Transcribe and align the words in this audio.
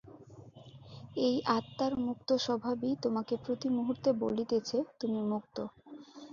এই 1.25 1.35
আত্মার 1.57 1.93
মুক্ত 2.05 2.29
স্বভাবই 2.45 2.91
তোমাকে 3.03 3.33
প্রতি 3.43 3.67
মুহূর্তে 3.77 4.09
বলিতেছে, 4.23 4.77
তুমি 4.99 5.19
মুক্ত। 5.31 5.57